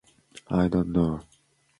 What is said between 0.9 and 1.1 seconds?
is